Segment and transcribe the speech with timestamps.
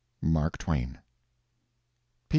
[0.19, 0.93] MARK TWAIN.
[0.97, 0.99] _P.